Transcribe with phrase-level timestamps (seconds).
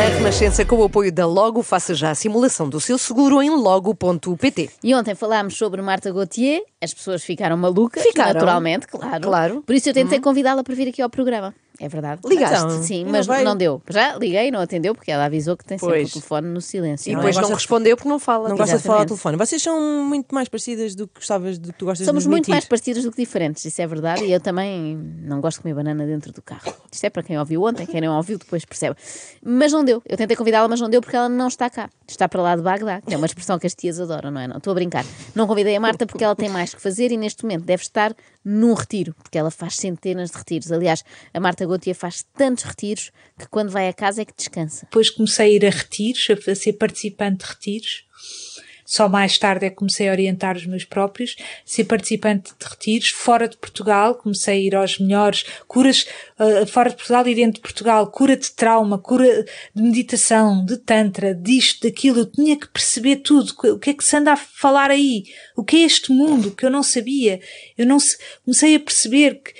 [0.00, 3.50] Na Renascença, com o apoio da Logo, faça já a simulação do seu seguro em
[3.50, 4.70] logo.pt.
[4.82, 8.32] E ontem falámos sobre Marta Gauthier, as pessoas ficaram malucas, Ficaram.
[8.32, 9.20] naturalmente, claro.
[9.20, 9.62] Claro.
[9.62, 11.54] Por isso eu tentei convidá-la para vir aqui ao programa.
[11.82, 12.20] É verdade.
[12.26, 12.56] Ligaste?
[12.66, 13.42] Então, Sim, não mas veio?
[13.42, 13.80] não deu.
[13.88, 16.10] Já liguei e não atendeu, porque ela avisou que tem sempre Pois.
[16.10, 17.10] o telefone no silêncio.
[17.10, 17.24] E não é?
[17.24, 18.50] depois não de- respondeu porque não fala.
[18.50, 19.36] Não gosta de falar ao telefone.
[19.38, 22.42] Vocês são muito mais parecidas do que gostavas do que tu gostas Somos de muito
[22.44, 22.52] admitir.
[22.52, 24.22] mais parecidos do que diferentes, isso é verdade.
[24.24, 26.70] E eu também não gosto de comer banana dentro do carro.
[26.92, 28.96] Isto é para quem ouviu ontem, quem não ouviu depois percebe.
[29.42, 30.02] Mas não deu.
[30.06, 31.88] Eu tentei convidá-la, mas não deu porque ela não está cá.
[32.06, 34.46] Está para lá de Bagdá, que é uma expressão que as tias adoram, não é?
[34.46, 35.04] Não, estou a brincar.
[35.34, 38.14] Não convidei a Marta porque ela tem mais que fazer e neste momento deve estar
[38.44, 40.72] num retiro, porque ela faz centenas de retiros.
[40.72, 44.86] Aliás, a Marta Gautier faz tantos retiros que quando vai a casa é que descansa.
[44.86, 48.04] Depois comecei a ir a retiros, a ser participante de retiros.
[48.90, 53.10] Só mais tarde é que comecei a orientar os meus próprios, ser participante de retiros.
[53.10, 56.08] Fora de Portugal, comecei a ir aos melhores curas,
[56.40, 60.76] uh, fora de Portugal e dentro de Portugal, cura de trauma, cura de meditação, de
[60.76, 62.18] tantra, disto, daquilo.
[62.18, 63.54] Eu tinha que perceber tudo.
[63.62, 65.22] O que é que se anda a falar aí?
[65.56, 67.40] O que é este mundo que eu não sabia?
[67.78, 69.54] Eu não se, comecei a perceber que,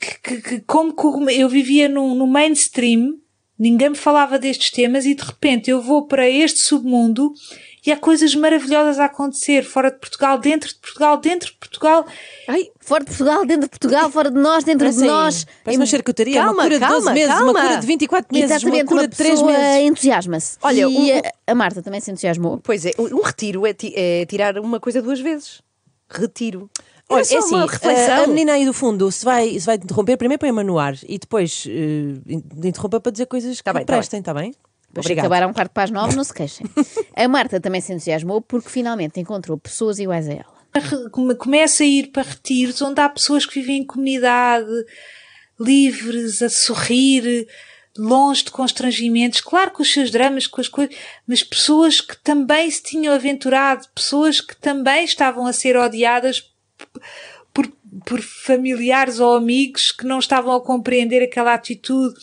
[0.00, 3.20] que, que, que como eu vivia no, no mainstream,
[3.56, 7.32] ninguém me falava destes temas e de repente eu vou para este submundo
[7.88, 12.06] e há coisas maravilhosas a acontecer fora de Portugal, dentro de Portugal, dentro de Portugal.
[12.46, 15.46] Ai, Fora de Portugal, dentro de Portugal, fora de nós, dentro Parece, de nós.
[15.64, 16.34] parece uma charcutaria.
[16.34, 17.50] Calma, uma cura de 12 calma, meses, calma.
[17.52, 19.86] uma cura de 24 meses, Exatamente, uma cura uma de 3 pessoa meses.
[19.88, 20.56] entusiasma-se.
[20.62, 22.60] Olha, e um- a, Marta também se entusiasmou.
[22.62, 25.60] Pois é, um retiro é, é tirar uma coisa duas vezes.
[26.10, 26.70] Retiro.
[27.10, 28.24] Olha, é assim, reflexão.
[28.24, 30.94] a, menina aí do fundo, se vai, se vai te interromper, primeiro põe-a no ar
[31.08, 34.54] e depois in- interrompa para dizer coisas Tá que bem, tá prestem, está bem?
[34.98, 35.24] Depois Obrigado.
[35.26, 36.66] acabar a um quarto para as nove, não se queixem.
[37.14, 40.58] A Marta também se entusiasmou porque finalmente encontrou pessoas iguais a ela.
[41.10, 44.68] Come- Começa a ir para retiros onde há pessoas que vivem em comunidade,
[45.58, 47.48] livres, a sorrir,
[47.96, 50.94] longe de constrangimentos, claro com os seus dramas, com as coisas,
[51.26, 56.44] mas pessoas que também se tinham aventurado, pessoas que também estavam a ser odiadas
[57.52, 57.66] por,
[58.06, 62.14] por familiares ou amigos que não estavam a compreender aquela atitude.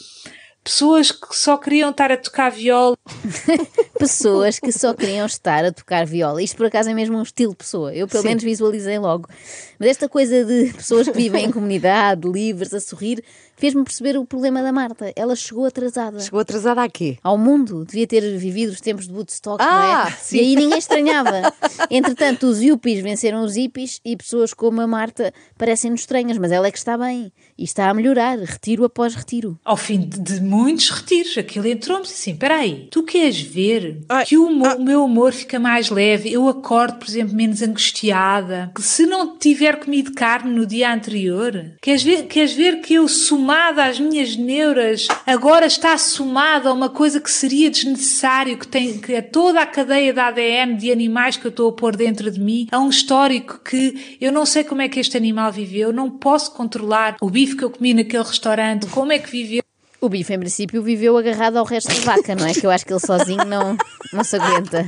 [0.65, 2.97] Pessoas que só queriam estar a tocar viola
[3.99, 6.41] Pessoas que só queriam estar a tocar viola.
[6.41, 7.93] Isto por acaso é mesmo um estilo de pessoa.
[7.93, 9.29] Eu pelo menos visualizei logo.
[9.77, 13.23] Mas esta coisa de pessoas que vivem em comunidade, livres, a sorrir,
[13.55, 15.11] fez-me perceber o problema da Marta.
[15.15, 16.19] Ela chegou atrasada.
[16.19, 17.17] Chegou atrasada a quê?
[17.23, 19.65] ao mundo, devia ter vivido os tempos de Woodstock, Ah,
[20.03, 20.11] não é?
[20.11, 20.37] sim.
[20.37, 21.53] E aí ninguém estranhava.
[21.89, 26.67] Entretanto, os yuppies venceram os hippies e pessoas como a Marta parecem-nos estranhas, mas ela
[26.67, 29.57] é que está bem e está a melhorar, retiro após retiro.
[29.63, 34.25] ao fim de, de muitos retiros, aquilo entrou-me assim: espera aí, tu queres ver Ai,
[34.25, 36.31] que o, mo- o meu humor fica mais leve?
[36.31, 38.71] Eu acordo, por exemplo, menos angustiada.
[38.75, 43.07] Que se não tiver comido carne no dia anterior, queres ver, queres ver que eu,
[43.45, 48.97] somada às minhas neuras, agora está somada a uma coisa que seria desnecessário, que tem
[48.97, 52.31] que é toda a cadeia de ADN de animais que eu estou a pôr dentro
[52.31, 55.93] de mim, a um histórico que eu não sei como é que este animal viveu,
[55.93, 59.64] não posso controlar o bife que eu comi naquele restaurante, como é que viveu.
[60.05, 62.53] O bife, em princípio, viveu agarrado ao resto da vaca, não é?
[62.53, 63.75] Que eu acho que ele sozinho não,
[64.13, 64.85] não se aguenta.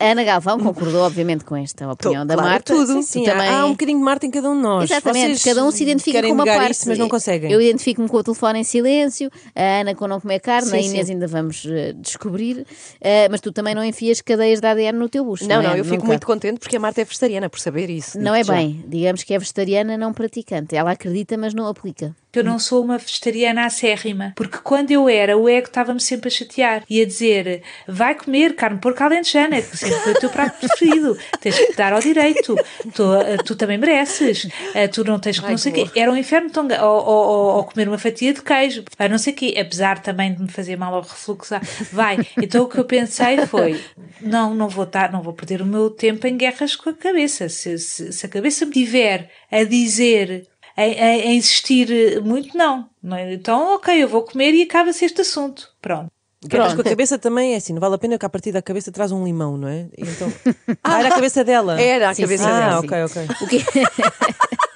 [0.00, 2.74] A, Ana Galvão concordou, obviamente, com esta opinião da Claro, Marta.
[2.74, 2.94] tudo.
[2.94, 3.46] Tu Sim, também...
[3.48, 4.90] há, um bocadinho de Marta em cada um de nós.
[4.90, 6.70] Exatamente, Vocês cada um se identifica com uma parte.
[6.72, 7.52] Isso, mas não conseguem.
[7.52, 10.80] Eu identifico-me com o telefone em silêncio, a Ana com não comer carne, Sim, a
[10.80, 11.12] Inês sim.
[11.12, 12.66] ainda vamos eh, descobrir,
[13.02, 15.46] Eh, mas tu também não enfias cadeias de ADN no teu bucho.
[15.46, 15.80] Não, Não, não, é?
[15.80, 16.06] eu fico Nunca.
[16.06, 18.18] muito contente porque a Marta é vegetariana por saber isso.
[18.18, 18.54] Não é já.
[18.54, 20.74] bem, digamos que é vegetariana não praticante.
[20.74, 22.14] Ela acredita, mas não aplica.
[22.32, 24.32] Que eu não sou uma vegetariana acérrima.
[24.34, 26.82] Porque quando eu era, o ego estava-me sempre a chatear.
[26.88, 31.18] E a dizer, vai comer carne porco alentejana, que sempre foi o teu prato preferido.
[31.40, 32.56] Tens que te dar ao direito.
[32.94, 34.48] Tu, eh, tu também mereces.
[34.74, 36.00] Eh, Tu não tens que não sei o quê.
[36.00, 36.66] Era um inferno tão...
[36.66, 38.82] Ou, ou, ou- comer uma fatia de queijo.
[38.98, 39.54] Ah, não sei o quê.
[39.60, 41.54] Apesar também de me fazer mal ao refluxo.
[41.92, 42.18] Vai.
[42.40, 43.78] Então o que eu pensei foi,
[44.20, 47.48] não, não vou estar, não vou perder o meu tempo em guerras com a cabeça.
[47.48, 50.46] Se, se, se a cabeça me tiver a dizer
[50.76, 50.84] a, a-
[51.28, 52.88] a insistir muito, não.
[53.02, 53.32] Não é?
[53.34, 55.68] Então, ok, eu vou comer e acaba-se este assunto.
[55.80, 56.10] Pronto.
[56.50, 58.60] Mas com a cabeça também é assim, não vale a pena que a partir da
[58.60, 59.86] cabeça traz um limão, não é?
[59.96, 60.32] Então...
[60.82, 61.80] Ah, era a cabeça dela.
[61.80, 62.78] Era a Sim, cabeça sim, dela.
[62.78, 62.86] Ah, sim.
[62.86, 63.28] ok, ok.
[63.40, 63.64] O que...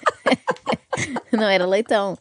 [1.32, 2.16] não era leitão.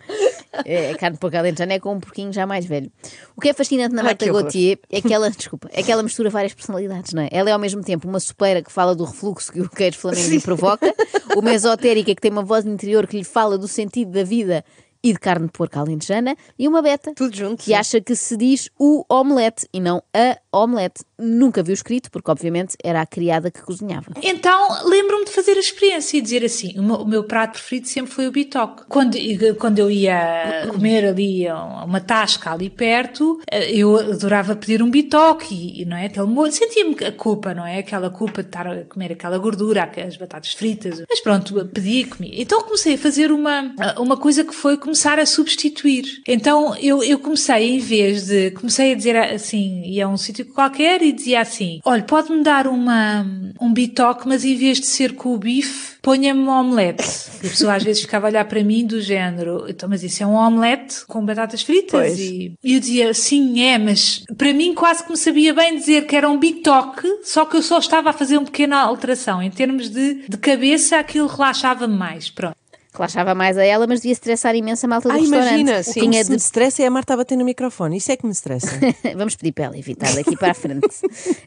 [0.66, 2.92] É, a carne de porco alentejana é com um porquinho já mais velho.
[3.36, 4.25] O que é fascinante na Ai, Marta.
[4.25, 7.30] Gauthier é que ela, desculpa, é que ela mistura várias personalidades, não é?
[7.31, 10.30] Ela é ao mesmo tempo uma sopeira que fala do refluxo que o queijo flamengo
[10.30, 10.94] lhe provoca,
[11.36, 14.63] uma esotérica que tem uma voz interior que lhe fala do sentido da vida
[15.04, 17.74] e de carne de porco alentejana, e uma beta Tudo junto, que sim.
[17.75, 21.04] acha que se diz o omelete e não a omelete.
[21.18, 24.12] Nunca viu escrito, porque obviamente era a criada que cozinhava.
[24.22, 27.88] Então lembro-me de fazer a experiência e dizer assim: o meu, o meu prato preferido
[27.88, 28.84] sempre foi o bitoque.
[28.88, 29.18] Quando,
[29.57, 31.46] quando eu ia comer ali
[31.84, 36.06] uma tasca ali perto, eh, eu adorava pedir um bitoque e, e, não é?
[36.06, 37.80] Aquele molho, sentia-me a culpa, não é?
[37.80, 41.04] Aquela culpa de estar a comer aquela gordura, as batatas fritas.
[41.10, 42.31] Mas pronto, pedi e comi.
[42.34, 46.06] Então comecei a fazer uma, uma coisa que foi começar a substituir.
[46.28, 48.52] Então eu, eu comecei, em vez de.
[48.52, 52.68] Comecei a dizer assim, ia a um sítio qualquer e dizia assim: olha, pode-me dar
[52.68, 53.25] uma,
[53.59, 57.03] um bitoque, mas em vez de ser com o bife, ponha-me um omelete.
[57.44, 60.24] E a pessoa às vezes ficava a olhar para mim do género: então, mas isso
[60.24, 61.92] é um omelete com batatas fritas?
[61.92, 62.19] Pois.
[62.19, 66.06] E, e eu dizia: sim, é, mas para mim quase que me sabia bem dizer
[66.06, 69.42] que era um bitoque, só que eu só estava a fazer uma pequena alteração.
[69.42, 72.30] Em termos de, de cabeça, aquilo relaxava-me mais.
[72.30, 72.56] Pronto.
[72.95, 75.47] Relaxava mais a ela, mas devia estressar imenso a malta do Ah, restaurante.
[75.59, 75.94] imagina, O sim.
[75.94, 77.97] que Tinha me de estressa é a Marta a bater no microfone.
[77.97, 78.68] Isso é que me estressa.
[79.15, 80.88] Vamos pedir para ela evitar daqui para a frente.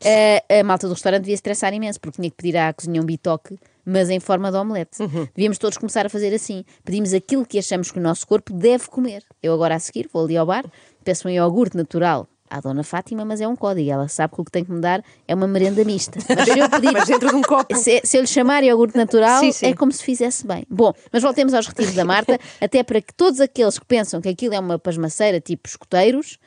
[0.05, 3.05] Eh, a malta do restaurante devia estressar imenso, porque tinha que pedir à cozinha um
[3.05, 4.99] bitoque, mas em forma de omelete.
[5.35, 6.65] Devíamos todos começar a fazer assim.
[6.85, 9.23] Pedimos aquilo que achamos que o nosso corpo deve comer.
[9.43, 10.65] Eu agora a seguir vou ali ao bar,
[11.05, 13.91] peço um iogurte natural à Dona Fátima, mas é um código.
[13.91, 16.19] Ela sabe que o que tem que me dar é uma merenda mista.
[16.29, 17.75] Mas se eu pedir Mas dentro de um copo.
[17.77, 19.67] se, se eu lhe chamar iogurte natural, Sim, sim.
[19.67, 20.65] é como se fizesse bem.
[20.69, 24.29] Bom, mas voltemos aos retiros da Marta, até para que todos aqueles que pensam que
[24.29, 26.39] aquilo é uma pasmaceira tipo escoteiros,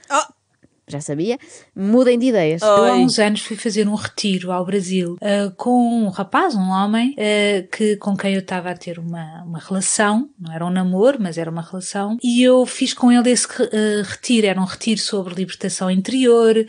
[0.92, 1.38] já sabia,
[1.76, 2.62] mudem de ideias.
[2.62, 6.70] Eu há uns anos fui fazer um retiro ao Brasil ah, com um rapaz, um
[6.70, 10.70] homem, ah, que, com quem eu estava a ter uma, uma relação, não era um
[10.70, 14.66] namoro, mas era uma relação, e eu fiz com ele esse ah, retiro, era um
[14.66, 16.66] retiro sobre libertação interior,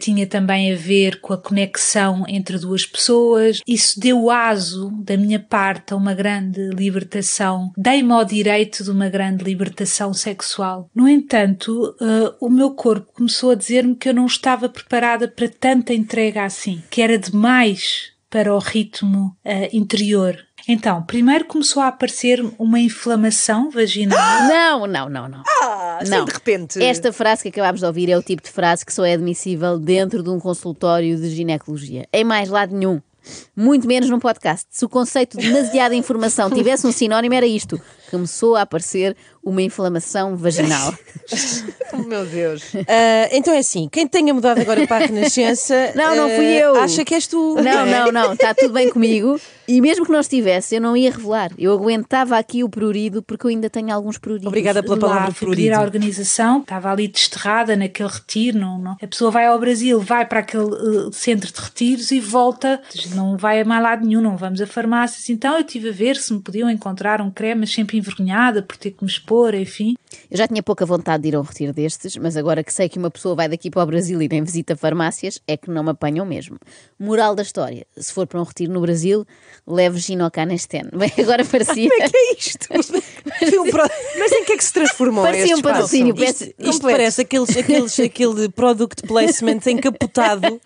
[0.00, 5.38] tinha também a ver com a conexão entre duas pessoas, isso deu aso da minha
[5.38, 10.88] parte a uma grande libertação, dei-me ao direito de uma grande libertação sexual.
[10.94, 11.94] No entanto,
[12.40, 16.82] o meu corpo começou a dizer-me que eu não estava preparada para tanta entrega assim,
[16.90, 20.38] que era demais para o ritmo ah, interior.
[20.66, 24.18] Então, primeiro começou a aparecer uma inflamação vaginal.
[24.48, 25.42] Não, não, não, não.
[25.62, 26.24] Ah, assim não.
[26.24, 26.82] de repente.
[26.82, 29.78] Esta frase que acabámos de ouvir é o tipo de frase que só é admissível
[29.78, 32.06] dentro de um consultório de ginecologia.
[32.12, 33.00] Em mais lado nenhum.
[33.56, 34.66] Muito menos num podcast.
[34.70, 37.80] Se o conceito de demasiada informação tivesse um sinónimo, era isto.
[38.10, 40.94] Começou a aparecer uma inflamação vaginal.
[41.94, 42.72] Oh, meu Deus.
[42.88, 45.74] Ah, então é assim, quem tenha mudado agora para a Renascença.
[45.94, 46.74] Não, não fui eu.
[46.76, 47.56] Acha que és tu.
[47.56, 49.38] Não, não, não, está tudo bem comigo.
[49.68, 51.52] E mesmo que não estivesse, eu não ia revelar.
[51.56, 54.48] Eu aguentava aqui o prurido porque eu ainda tenho alguns pruridos.
[54.48, 58.58] Obrigada pela lá, palavra fui pedir à organização, estava ali desterrada naquele retiro.
[58.58, 58.96] Não, não.
[59.00, 62.82] A pessoa vai ao Brasil, vai para aquele eh, centro de retiros e volta,
[63.14, 65.30] não vai a mais lado nenhum, não vamos a farmácias.
[65.30, 68.76] Então eu estive a ver se me podiam encontrar um creme, mas sempre envergonhada por
[68.76, 69.94] ter que me expor, enfim.
[70.30, 72.88] Eu já tinha pouca vontade de ir a um retiro destes, mas agora que sei
[72.88, 75.82] que uma pessoa vai daqui para o Brasil e nem visita farmácias, é que não
[75.82, 76.58] me apanham mesmo.
[76.98, 79.26] Moral da história: se for para um retiro no Brasil,
[79.66, 80.88] leve Ginocanesten.
[80.94, 81.88] Bem, agora parecia.
[81.88, 82.68] Como é que é isto?
[83.70, 83.88] Pro-
[84.18, 86.14] Mas em que é que se transformou Parecia um patrocínio.
[86.22, 90.60] Isto, isto parece aqueles, aqueles, aquele product placement encapotado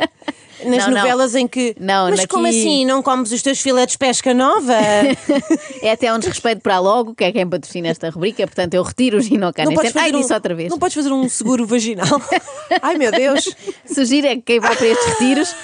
[0.65, 0.97] nas Não, não.
[0.99, 1.75] novelas em que.
[1.79, 2.85] Não, Mas naqui- como assim?
[2.85, 4.75] Não comes os teus filetes de pesca nova?
[5.83, 9.19] É até um desrespeito para Logo, que é quem patrocina esta rubrica, portanto eu retiro
[9.19, 9.93] o Ginocanesten.
[9.95, 10.71] Ai, um, disse outra vez.
[10.71, 12.21] não podes fazer um seguro vaginal.
[12.83, 13.55] Ai, meu Deus.
[13.85, 15.55] Sugiro é que quem vai para estes retiros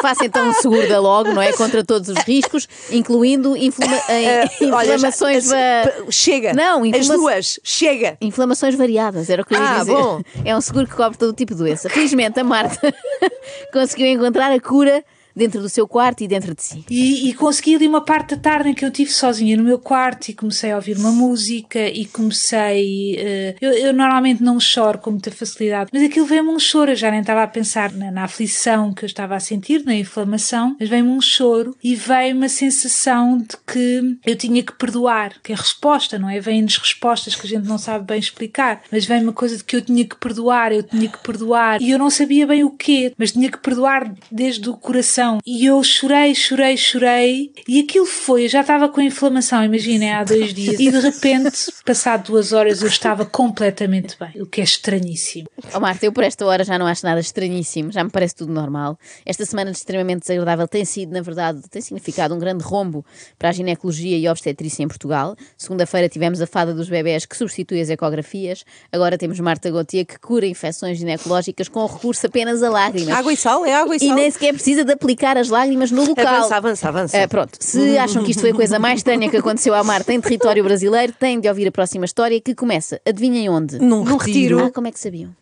[0.00, 1.52] faça então um seguro da Logo, não é?
[1.52, 5.48] Contra todos os riscos, incluindo inflama- eh, Eh, olha, já- inflamações.
[5.48, 6.52] p- Chega.
[6.54, 7.60] Não, As inflama- duas.
[7.62, 8.16] Chega.
[8.20, 9.92] Inflamações variadas, era o que eu ia Ah, dizer.
[9.92, 10.22] bom.
[10.44, 11.88] É um seguro que cobre todo tipo de doença.
[11.90, 12.80] Felizmente, a Marta
[13.72, 16.84] conseguiu encontrar a cura dentro do seu quarto e dentro de si.
[16.90, 19.78] E, e consegui ali uma parte da tarde em que eu estive sozinha no meu
[19.78, 23.16] quarto e comecei a ouvir uma música e comecei.
[23.18, 26.90] eh, eu, eu normalmente não choro com muita facilidade, mas aquilo veio-me um choro.
[26.92, 29.94] Eu já nem estava a pensar na, na aflição que eu estava a sentir, na
[29.94, 35.34] inflamação, mas veio-me um choro e veio uma sensação de que eu tinha que perdoar,
[35.42, 36.40] que é resposta, não é?
[36.40, 39.76] Vêm-nos respostas que a gente não sabe bem explicar, mas vem uma coisa de que
[39.76, 43.12] eu tinha que perdoar, eu tinha que perdoar e eu não sabia bem o quê,
[43.16, 45.38] mas tinha que perdoar desde o coração inflamação.
[45.46, 47.52] E eu chorei, chorei, chorei.
[47.68, 50.80] E aquilo foi, eu já estava com inflamação, imaginem, há dois dias.
[50.80, 54.42] E de repente, passado duas horas, eu estava completamente bem.
[54.42, 55.48] O que é estranhíssimo.
[55.74, 58.52] Oh Marta, eu por esta hora já não acho nada estranhíssimo, já me parece tudo
[58.52, 58.98] normal.
[59.24, 63.04] Esta semana de extremamente desagradável tem sido, na verdade, tem significado um grande rombo
[63.38, 65.36] para a ginecologia e obstetrícia em Portugal.
[65.56, 68.64] Segunda-feira tivemos a fada dos bebés que substitui as ecografias.
[68.92, 73.14] Agora temos Marta Gautier que cura infecções ginecológicas com recurso apenas a lágrimas.
[73.14, 74.14] Água e sal, é água e E sal.
[74.16, 76.26] nem sequer precisa de aplicar as lágrimas no local.
[76.26, 77.22] Avança, avança, avança.
[77.22, 80.12] Ah, pronto, se acham que isto foi a coisa mais estranha que aconteceu à Marta
[80.12, 83.78] em território brasileiro, têm de ouvir a próxima história que começa, adivinhem onde?
[83.78, 84.64] Num retiro.
[84.64, 85.34] Ah, como é que sabiam?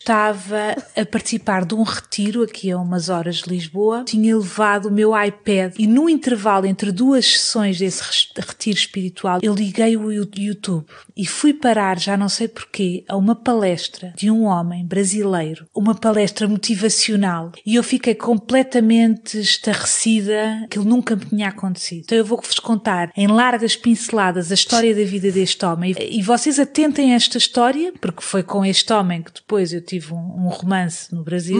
[0.00, 4.02] Estava a participar de um retiro aqui a umas horas de Lisboa.
[4.04, 8.02] Tinha levado o meu iPad e no intervalo entre duas sessões desse
[8.34, 13.36] retiro espiritual, eu liguei o YouTube e fui parar, já não sei porquê, a uma
[13.36, 17.52] palestra de um homem brasileiro, uma palestra motivacional.
[17.66, 22.04] E eu fiquei completamente estarrecida, aquilo nunca me tinha acontecido.
[22.04, 25.94] Então eu vou-vos contar em largas pinceladas a história da vida deste homem.
[25.98, 30.14] E vocês atentem a esta história, porque foi com este homem que depois eu tive
[30.14, 31.58] um, um romance no Brasil.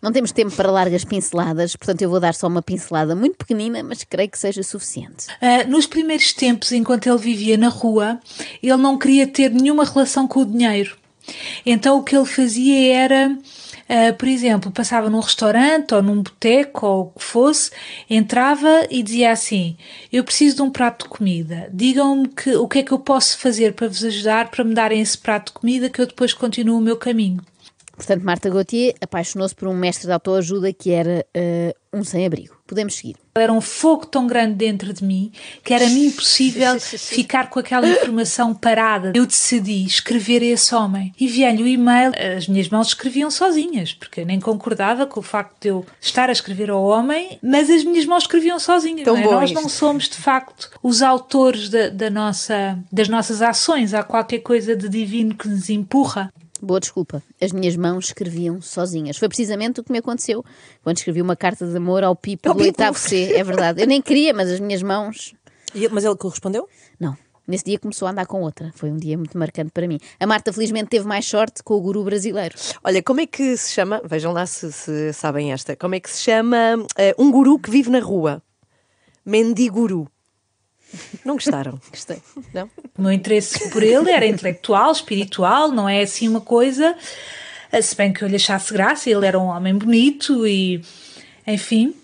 [0.00, 3.82] Não temos tempo para largas pinceladas, portanto eu vou dar só uma pincelada muito pequenina,
[3.82, 5.26] mas creio que seja suficiente.
[5.40, 8.20] Ah, nos primeiros tempos, enquanto ele vivia na rua,
[8.62, 10.96] ele não queria ter nenhuma relação com o dinheiro.
[11.64, 13.38] Então o que ele fazia era,
[13.88, 17.70] ah, por exemplo, passava num restaurante ou num boteco ou o que fosse,
[18.08, 19.76] entrava e dizia assim:
[20.12, 21.68] Eu preciso de um prato de comida.
[21.72, 25.00] Digam-me que, o que é que eu posso fazer para vos ajudar para me darem
[25.00, 27.40] esse prato de comida que eu depois continuo o meu caminho.
[27.96, 32.56] Portanto, Marta Gauthier apaixonou-se por um mestre de autoajuda que era eh, um sem-abrigo.
[32.74, 33.14] Podemos seguir.
[33.36, 35.30] Era um fogo tão grande dentro de mim
[35.62, 39.12] que era-me impossível ficar com aquela informação parada.
[39.14, 41.12] Eu decidi escrever a esse homem.
[41.20, 42.12] Enviei-lhe o e-mail.
[42.36, 46.28] As minhas mãos escreviam sozinhas, porque eu nem concordava com o facto de eu estar
[46.28, 49.04] a escrever ao homem, mas as minhas mãos escreviam sozinhas.
[49.04, 49.26] Tão não é?
[49.26, 49.62] Nós isto.
[49.62, 53.94] não somos, de facto, os autores da, da nossa, das nossas ações.
[53.94, 56.32] Há qualquer coisa de divino que nos empurra.
[56.64, 57.22] Boa desculpa.
[57.40, 59.16] As minhas mãos escreviam sozinhas.
[59.18, 60.44] Foi precisamente o que me aconteceu
[60.82, 63.32] quando escrevi uma carta de amor ao Pipo Ao do oitavo C.
[63.34, 63.80] É verdade.
[63.82, 65.34] Eu nem queria, mas as minhas mãos.
[65.74, 66.68] E- Mas ele correspondeu?
[66.98, 67.16] Não.
[67.46, 68.72] Nesse dia começou a andar com outra.
[68.74, 69.98] Foi um dia muito marcante para mim.
[70.18, 72.54] A Marta, felizmente, teve mais sorte com o guru brasileiro.
[72.82, 74.00] Olha, como é que se chama?
[74.04, 75.76] Vejam lá se, se sabem esta.
[75.76, 76.56] Como é que se chama
[76.96, 78.42] eh, um guru que vive na rua?
[79.26, 80.08] Mendiguru.
[81.24, 81.80] Não gostaram?
[81.90, 82.18] Gostei.
[82.52, 82.68] Não?
[82.96, 86.94] O meu interesse por ele era intelectual, espiritual, não é assim uma coisa.
[87.72, 90.80] eh, Se bem que eu lhe achasse graça, ele era um homem bonito e.
[91.46, 91.94] Enfim.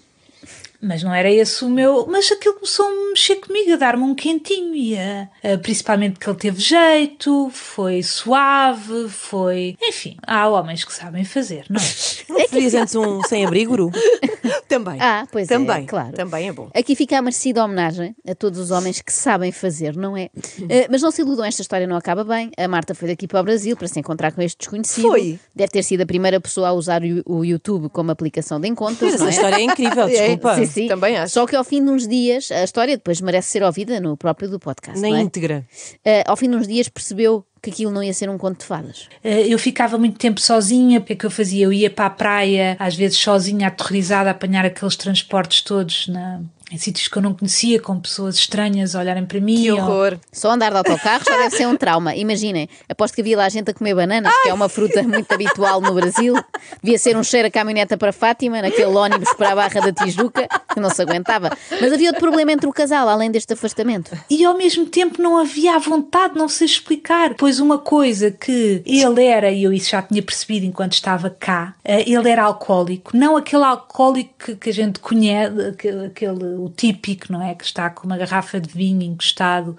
[0.83, 2.07] Mas não era esse o meu.
[2.09, 4.75] Mas aquilo começou a mexer comigo, a dar-me um quentinho.
[4.75, 9.77] E a, a- principalmente que ele teve jeito, foi suave, foi.
[9.83, 11.85] Enfim, há homens que sabem fazer, não é?
[12.31, 13.91] Não preferias antes um sem-abrigo, Guru?
[14.69, 14.99] Também.
[15.01, 16.13] Ah, pois Também, é, claro.
[16.13, 16.71] Também é bom.
[16.75, 20.31] Aqui fica a merecida homenagem a todos os homens que sabem fazer, não é?
[20.69, 22.53] Eh, mas não se iludam, esta história não acaba bem.
[22.57, 25.09] A Marta foi daqui para o Brasil para se encontrar com este desconhecido.
[25.09, 25.41] Foi.
[25.55, 29.11] Deve ter sido a primeira pessoa a usar o, o YouTube como aplicação de encontros,
[29.13, 29.45] Mas não essa é?
[29.45, 30.55] história é incrível, desculpa.
[30.55, 30.89] Sim, sim.
[30.89, 31.35] Também acho.
[31.35, 34.49] Só que ao fim de uns dias, a história depois merece ser ouvida no próprio
[34.49, 35.00] do podcast.
[35.00, 35.21] Na é?
[35.21, 35.65] íntegra.
[36.05, 38.65] Eh, ao fim de uns dias percebeu que aquilo não ia ser um conto de
[38.65, 39.09] fadas.
[39.23, 41.65] Eh, Eu ficava muito tempo sozinha, porque é que eu fazia?
[41.65, 46.41] Eu ia para a praia, às vezes sozinha, aterrorizada, a apanhar aqueles transportes todos na,
[46.71, 49.62] em sítios que eu não conhecia, com pessoas estranhas a olharem para mim.
[49.62, 50.19] Que ou- horror.
[50.33, 52.15] Só andar de autocarro já deve ser um trauma.
[52.15, 55.81] Imaginem, aposto que havia lá gente a comer bananas, que é uma fruta muito habitual
[55.81, 56.35] no Brasil.
[56.83, 60.47] Devia ser um cheiro a caminhoneta para Fátima, naquele ónibus para a Barra da Tijuca,
[60.73, 61.50] que não se aguentava.
[61.81, 64.17] Mas havia outro problema entre o casal, além deste afastamento.
[64.31, 67.35] E ao mesmo tempo não havia a vontade, não sei explicar.
[67.35, 71.75] Pois uma coisa que ele era, e eu isso já tinha percebido enquanto estava cá,
[71.85, 73.17] eh, ele era alcoólico.
[73.17, 75.61] Não aquele alcoólico que, a gente conhece,
[76.07, 77.55] aquele- o típico, não é?
[77.55, 79.76] Que está com uma garrafa de vinho encostado.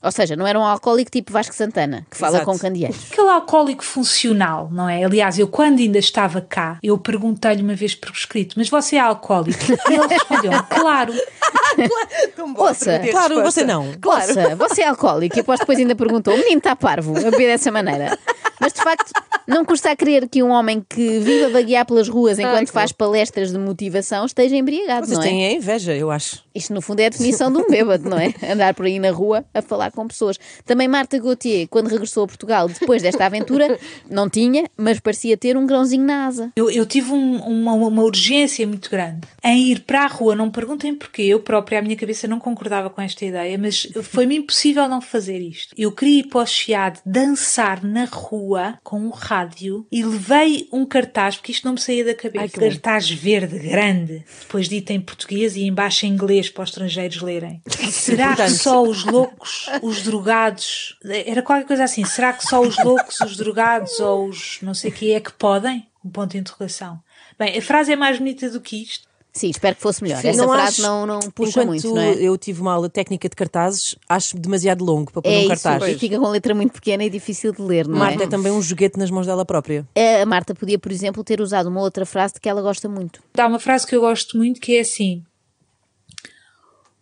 [0.00, 2.44] Ou seja, não era um alcoólico tipo Vasco Santana, que fala Exato.
[2.44, 3.10] com candeeiros.
[3.10, 5.02] Aquele alcoólico funcional, não é?
[5.02, 9.00] Aliás, eu quando ainda estava cá, eu perguntei-lhe uma vez por escrito, mas você é
[9.00, 9.58] alcoólico?
[9.90, 11.12] E ele respondeu, claro.
[12.38, 13.42] Bom Ouça, Claro, resposta.
[13.42, 13.92] você não.
[14.00, 14.28] Claro.
[14.28, 17.48] Ouça, você é alcoólico e após depois ainda perguntou: o menino está parvo a beber
[17.48, 18.16] dessa maneira.
[18.60, 19.12] Mas de facto,
[19.46, 22.72] não custa a crer que um homem que vive a vaguear pelas ruas enquanto que
[22.72, 25.28] faz palestras de motivação esteja embriagado, Vocês não é?
[25.28, 26.42] têm a inveja, eu acho.
[26.54, 28.34] Isto, no fundo, é a definição de um bêbado, não é?
[28.50, 30.38] Andar por aí na rua a falar com pessoas.
[30.64, 33.78] Também Marta Gauthier, quando regressou a Portugal depois desta aventura,
[34.10, 36.50] não tinha, mas parecia ter um grãozinho na asa.
[36.56, 40.34] Eu, eu tive um- uma, uma urgência muito grande em ir para a rua.
[40.34, 41.22] Não me perguntem porquê.
[41.22, 45.38] Eu própria, a minha cabeça não concordava com esta ideia, mas foi-me impossível não fazer
[45.38, 45.74] isto.
[45.78, 50.68] Eu queria ir para o Chiado dançar na rua rua com um rádio e levei
[50.72, 52.60] um cartaz, porque isto não me saía da cabeça.
[52.60, 57.20] Ai, cartaz verde, grande, depois dito em português e embaixo em inglês para os estrangeiros
[57.20, 57.62] lerem.
[57.90, 62.76] Será que só os loucos, os drogados, era qualquer coisa assim, será que só os
[62.82, 65.86] loucos, os drogados ou os não sei o que é que podem?
[66.04, 67.00] Um ponto de interrogação.
[67.38, 69.07] Bem, a frase é mais bonita do que isto.
[69.38, 70.20] Sim, espero que fosse melhor.
[70.20, 72.14] Sim, Essa não frase acho- não, não puxa Enquanto muito, não é?
[72.14, 75.62] eu tive uma aula técnica de cartazes, acho demasiado longo para pôr É um isso,
[75.62, 75.94] cartaz.
[75.94, 78.28] e fica com letra muito pequena e difícil de ler, não Marta é é?
[78.28, 79.86] também um joguete nas mãos dela própria.
[80.22, 83.22] A Marta podia, por exemplo, ter usado uma outra frase de que ela gosta muito.
[83.38, 85.22] Há uma frase que eu gosto muito que é assim: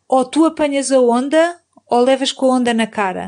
[0.08, 1.56] ou tu apanhas a onda
[1.88, 3.26] ou levas com a onda na cara.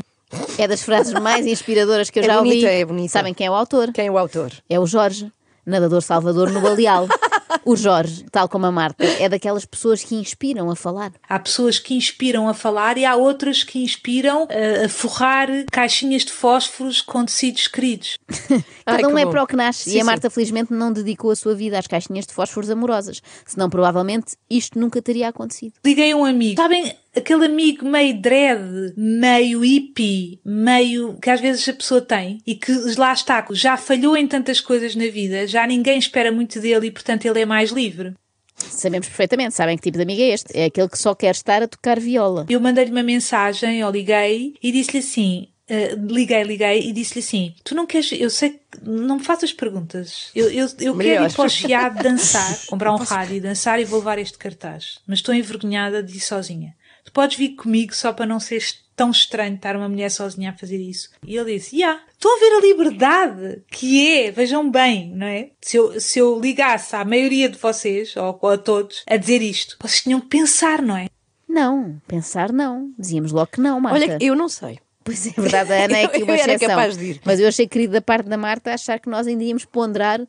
[0.57, 2.79] É das frases mais inspiradoras que eu É já bonita, ouvi.
[2.79, 3.09] é bonita.
[3.09, 3.91] Sabem quem é o autor?
[3.91, 4.51] Quem é o autor?
[4.69, 5.31] É o Jorge,
[5.65, 7.07] nadador salvador no Baleal.
[7.65, 11.11] o Jorge, tal como a Marta, é daquelas pessoas que inspiram a falar.
[11.27, 16.23] Há pessoas que inspiram a falar e há outras que inspiram a, a forrar caixinhas
[16.25, 18.17] de fósforos com tecidos queridos.
[18.85, 19.31] Cada Ai, um que é bom.
[19.31, 19.89] para o que nasce.
[19.89, 20.05] Sim, e a sim.
[20.05, 23.21] Marta, felizmente, não dedicou a sua vida às caixinhas de fósforos amorosas.
[23.45, 25.73] Senão, provavelmente, isto nunca teria acontecido.
[25.85, 26.59] Liguei a um amigo.
[26.61, 32.55] Sabem, aquele amigo meio dread, meio hippie, meio que às vezes a pessoa tem e
[32.55, 36.87] que lá está, já falhou em tantas coisas na vida, já ninguém espera muito dele
[36.87, 38.13] e portanto ele é mais livre.
[38.55, 40.57] Sabemos perfeitamente, sabem que tipo de amigo é este?
[40.57, 42.45] É aquele que só quer estar a tocar viola.
[42.49, 45.47] Eu mandei-lhe uma mensagem, ou liguei e disse-lhe assim.
[45.69, 49.53] eh, liguei, liguei e disse-lhe assim: Tu não queres, eu sei que não me faças
[49.53, 50.29] perguntas.
[50.35, 53.85] Eu, eu, eu quero ir para o Chiado dançar, comprar um rádio e dançar e
[53.85, 54.99] vou levar este cartaz.
[55.07, 56.75] Mas estou envergonhada de ir sozinha.
[57.03, 58.63] Tu podes vir comigo só para não ser
[58.95, 61.09] tão estranho estar uma mulher sozinha a fazer isso.
[61.25, 65.51] E ele disse: Ya, estou a ver a liberdade que é, vejam bem, não é?
[65.61, 69.77] Se eu, se eu ligasse à maioria de vocês, ou a todos, a dizer isto,
[69.81, 71.07] vocês tinham que pensar, não é?
[71.47, 72.91] Não, pensar não.
[72.97, 73.99] Dizíamos logo que não, Marta.
[73.99, 74.79] Olha, eu não sei.
[75.03, 76.75] Pois é verdade, a Ana é aqui Eu- uma eu era exceção.
[76.75, 77.21] capaz de ir.
[77.25, 80.19] Mas eu achei querido da parte da Marta achar que nós ainda íamos ponderar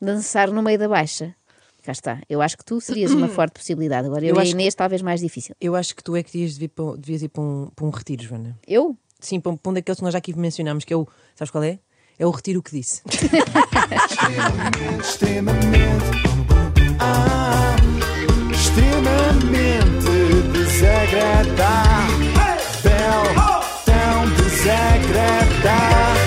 [0.00, 1.34] dançar no meio da baixa.
[1.90, 2.20] Cá está.
[2.28, 4.06] Eu acho que tu serias uma forte possibilidade.
[4.06, 5.56] Agora eu, Eu e a acho Inês talvez mais difícil.
[5.60, 7.90] Eu acho que tu é que devias, vir para, devias ir para um, para um
[7.90, 8.56] retiro, Joana.
[8.66, 8.96] Eu?
[9.18, 11.08] Sim, para um, para um daqueles que nós já aqui mencionámos, que é o.
[11.34, 11.80] Sabes qual é?
[12.18, 13.02] É o retiro que disse.
[15.00, 15.64] extremamente,
[17.00, 17.74] ah,
[18.52, 20.06] extremamente
[20.52, 21.64] desagradável,
[23.84, 26.19] tão desagradável.